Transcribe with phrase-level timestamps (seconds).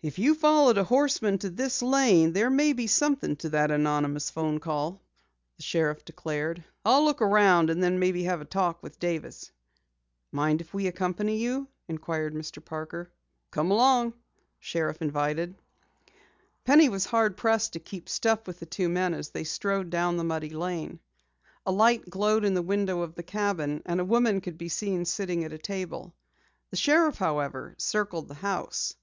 [0.00, 4.30] "If you followed a horseman to this lane there may be something to that anonymous
[4.30, 5.02] telephone call,"
[5.56, 6.62] the sheriff declared.
[6.84, 9.50] "I'll look around, and then have a talk with Davis."
[10.30, 12.64] "Mind if we accompany you?" inquired Mr.
[12.64, 13.10] Parker.
[13.50, 14.16] "Come along," the
[14.60, 15.56] sheriff invited.
[16.64, 20.16] Penny was hard pressed to keep step with the two men as they strode down
[20.16, 21.00] the muddy lane.
[21.66, 25.04] A light glowed in the window of the cabin, and a woman could be seen
[25.04, 26.14] sitting at a table.
[26.70, 28.94] The sheriff, however, circled the house.